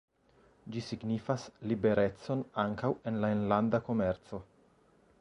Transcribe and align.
Ĝi 0.75 0.81
signifas 0.85 1.45
liberecon 1.73 2.43
ankaŭ 2.65 2.93
en 3.13 3.23
la 3.27 3.33
enlanda 3.39 3.85
komerco. 3.91 4.43